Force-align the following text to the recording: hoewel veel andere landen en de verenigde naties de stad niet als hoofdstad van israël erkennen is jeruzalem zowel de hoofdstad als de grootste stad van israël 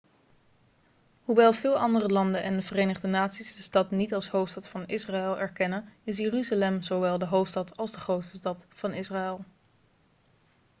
hoewel 1.23 1.53
veel 1.53 1.77
andere 1.79 2.07
landen 2.09 2.43
en 2.43 2.55
de 2.55 2.61
verenigde 2.61 3.07
naties 3.07 3.55
de 3.55 3.61
stad 3.61 3.91
niet 3.91 4.13
als 4.13 4.27
hoofdstad 4.27 4.67
van 4.67 4.87
israël 4.87 5.39
erkennen 5.39 5.89
is 6.03 6.17
jeruzalem 6.17 6.83
zowel 6.83 7.17
de 7.17 7.25
hoofdstad 7.25 7.77
als 7.77 7.91
de 7.91 7.99
grootste 7.99 8.37
stad 8.37 8.57
van 8.69 8.93
israël 8.93 9.45